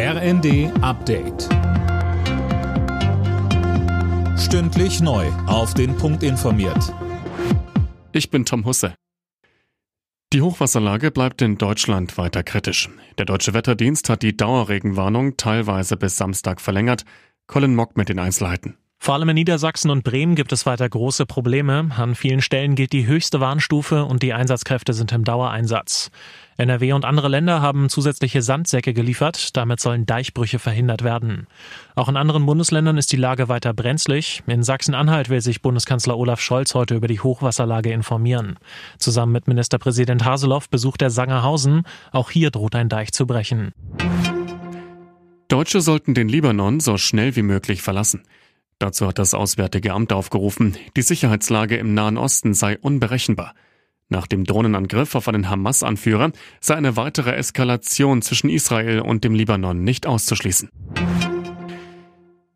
RND 0.00 0.70
Update. 0.80 1.48
Stündlich 4.38 5.00
neu. 5.00 5.26
Auf 5.48 5.74
den 5.74 5.96
Punkt 5.96 6.22
informiert. 6.22 6.94
Ich 8.12 8.30
bin 8.30 8.44
Tom 8.44 8.64
Husse. 8.64 8.94
Die 10.32 10.40
Hochwasserlage 10.40 11.10
bleibt 11.10 11.42
in 11.42 11.58
Deutschland 11.58 12.16
weiter 12.16 12.44
kritisch. 12.44 12.88
Der 13.18 13.26
deutsche 13.26 13.54
Wetterdienst 13.54 14.08
hat 14.08 14.22
die 14.22 14.36
Dauerregenwarnung 14.36 15.36
teilweise 15.36 15.96
bis 15.96 16.16
Samstag 16.16 16.60
verlängert. 16.60 17.04
Colin 17.48 17.74
Mock 17.74 17.96
mit 17.96 18.08
den 18.08 18.20
Einzelheiten. 18.20 18.78
Vor 19.08 19.14
allem 19.14 19.30
in 19.30 19.36
Niedersachsen 19.36 19.90
und 19.90 20.04
Bremen 20.04 20.34
gibt 20.34 20.52
es 20.52 20.66
weiter 20.66 20.86
große 20.86 21.24
Probleme. 21.24 21.88
An 21.96 22.14
vielen 22.14 22.42
Stellen 22.42 22.74
gilt 22.74 22.92
die 22.92 23.06
höchste 23.06 23.40
Warnstufe 23.40 24.04
und 24.04 24.22
die 24.22 24.34
Einsatzkräfte 24.34 24.92
sind 24.92 25.12
im 25.12 25.24
Dauereinsatz. 25.24 26.10
NRW 26.58 26.92
und 26.92 27.06
andere 27.06 27.28
Länder 27.28 27.62
haben 27.62 27.88
zusätzliche 27.88 28.42
Sandsäcke 28.42 28.92
geliefert. 28.92 29.56
Damit 29.56 29.80
sollen 29.80 30.04
Deichbrüche 30.04 30.58
verhindert 30.58 31.04
werden. 31.04 31.46
Auch 31.94 32.10
in 32.10 32.18
anderen 32.18 32.44
Bundesländern 32.44 32.98
ist 32.98 33.10
die 33.10 33.16
Lage 33.16 33.48
weiter 33.48 33.72
brenzlig. 33.72 34.42
In 34.46 34.62
Sachsen-Anhalt 34.62 35.30
will 35.30 35.40
sich 35.40 35.62
Bundeskanzler 35.62 36.18
Olaf 36.18 36.42
Scholz 36.42 36.74
heute 36.74 36.94
über 36.94 37.08
die 37.08 37.20
Hochwasserlage 37.20 37.90
informieren. 37.90 38.58
Zusammen 38.98 39.32
mit 39.32 39.48
Ministerpräsident 39.48 40.26
Haseloff 40.26 40.68
besucht 40.68 41.00
er 41.00 41.08
Sangerhausen. 41.08 41.84
Auch 42.12 42.30
hier 42.30 42.50
droht 42.50 42.74
ein 42.74 42.90
Deich 42.90 43.12
zu 43.12 43.26
brechen. 43.26 43.72
Deutsche 45.48 45.80
sollten 45.80 46.12
den 46.12 46.28
Libanon 46.28 46.78
so 46.78 46.98
schnell 46.98 47.36
wie 47.36 47.42
möglich 47.42 47.80
verlassen. 47.80 48.20
Dazu 48.78 49.08
hat 49.08 49.18
das 49.18 49.34
Auswärtige 49.34 49.92
Amt 49.92 50.12
aufgerufen, 50.12 50.76
die 50.96 51.02
Sicherheitslage 51.02 51.76
im 51.76 51.94
Nahen 51.94 52.16
Osten 52.16 52.54
sei 52.54 52.78
unberechenbar. 52.78 53.54
Nach 54.08 54.26
dem 54.26 54.44
Drohnenangriff 54.44 55.14
auf 55.16 55.28
einen 55.28 55.50
Hamas-Anführer 55.50 56.30
sei 56.60 56.76
eine 56.76 56.96
weitere 56.96 57.32
Eskalation 57.32 58.22
zwischen 58.22 58.48
Israel 58.48 59.00
und 59.00 59.24
dem 59.24 59.34
Libanon 59.34 59.82
nicht 59.82 60.06
auszuschließen. 60.06 60.70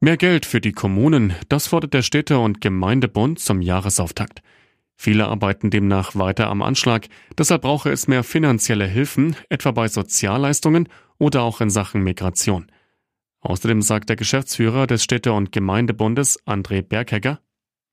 Mehr 0.00 0.16
Geld 0.16 0.46
für 0.46 0.60
die 0.60 0.72
Kommunen, 0.72 1.34
das 1.48 1.66
fordert 1.66 1.94
der 1.94 2.02
Städte- 2.02 2.38
und 2.38 2.60
Gemeindebund 2.60 3.40
zum 3.40 3.60
Jahresauftakt. 3.60 4.42
Viele 4.96 5.26
arbeiten 5.26 5.70
demnach 5.70 6.14
weiter 6.14 6.48
am 6.48 6.62
Anschlag, 6.62 7.08
deshalb 7.36 7.62
brauche 7.62 7.90
es 7.90 8.06
mehr 8.06 8.22
finanzielle 8.22 8.86
Hilfen, 8.86 9.34
etwa 9.48 9.72
bei 9.72 9.88
Sozialleistungen 9.88 10.88
oder 11.18 11.42
auch 11.42 11.60
in 11.60 11.70
Sachen 11.70 12.02
Migration. 12.02 12.70
Außerdem 13.44 13.82
sagt 13.82 14.08
der 14.08 14.16
Geschäftsführer 14.16 14.86
des 14.86 15.04
Städte- 15.04 15.32
und 15.32 15.52
Gemeindebundes, 15.52 16.38
André 16.46 16.82
Berghegger, 16.82 17.40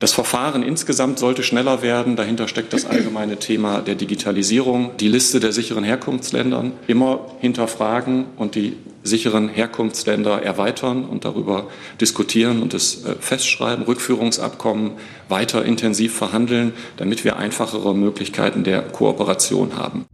das 0.00 0.14
Verfahren 0.14 0.62
insgesamt 0.62 1.18
sollte 1.18 1.42
schneller 1.42 1.82
werden. 1.82 2.16
Dahinter 2.16 2.48
steckt 2.48 2.72
das 2.72 2.86
allgemeine 2.86 3.38
Thema 3.38 3.82
der 3.82 3.96
Digitalisierung. 3.96 4.96
Die 4.96 5.08
Liste 5.08 5.40
der 5.40 5.52
sicheren 5.52 5.84
Herkunftsländern 5.84 6.72
immer 6.86 7.26
hinterfragen 7.40 8.24
und 8.38 8.54
die 8.54 8.78
sicheren 9.02 9.50
Herkunftsländer 9.50 10.42
erweitern 10.42 11.04
und 11.04 11.26
darüber 11.26 11.68
diskutieren 12.00 12.62
und 12.62 12.72
es 12.72 13.04
äh, 13.04 13.14
festschreiben, 13.20 13.84
Rückführungsabkommen 13.84 14.92
weiter 15.28 15.66
intensiv 15.66 16.14
verhandeln, 16.14 16.72
damit 16.96 17.22
wir 17.22 17.36
einfachere 17.36 17.94
Möglichkeiten 17.94 18.64
der 18.64 18.80
Kooperation 18.80 19.76
haben. 19.76 20.06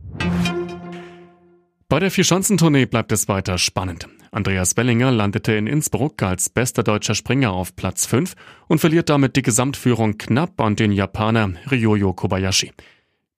Bei 1.88 2.00
der 2.00 2.10
Vierschanzentournee 2.10 2.86
bleibt 2.86 3.12
es 3.12 3.28
weiter 3.28 3.56
spannend. 3.56 4.08
Andreas 4.36 4.74
Bellinger 4.74 5.10
landete 5.10 5.52
in 5.52 5.66
Innsbruck 5.66 6.22
als 6.22 6.50
bester 6.50 6.82
deutscher 6.82 7.14
Springer 7.14 7.52
auf 7.52 7.74
Platz 7.74 8.04
5 8.04 8.34
und 8.68 8.80
verliert 8.80 9.08
damit 9.08 9.34
die 9.34 9.40
Gesamtführung 9.40 10.18
knapp 10.18 10.60
an 10.60 10.76
den 10.76 10.92
Japaner 10.92 11.52
Ryoyo 11.70 12.12
Kobayashi. 12.12 12.72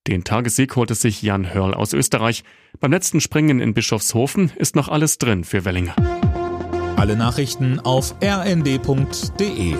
Den 0.08 0.24
Tagessieg 0.24 0.74
holte 0.74 0.96
sich 0.96 1.22
Jan 1.22 1.54
Hörl 1.54 1.72
aus 1.72 1.92
Österreich. 1.92 2.42
Beim 2.80 2.90
letzten 2.90 3.20
Springen 3.20 3.60
in 3.60 3.74
Bischofshofen 3.74 4.50
ist 4.56 4.74
noch 4.74 4.88
alles 4.88 5.18
drin 5.18 5.44
für 5.44 5.64
Wellinger. 5.64 5.94
Alle 6.96 7.14
Nachrichten 7.14 7.78
auf 7.78 8.16
rnd.de 8.20 9.76